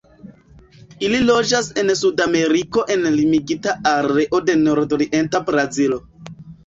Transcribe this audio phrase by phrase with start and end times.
[1.09, 6.01] Ili loĝas en Sudameriko en limigita areo de nordorienta Brazilo.